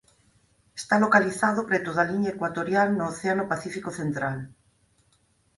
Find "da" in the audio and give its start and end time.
1.97-2.07